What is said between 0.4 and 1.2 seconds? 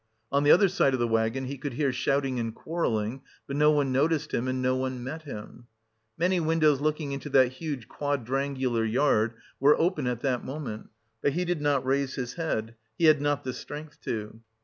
the other side of the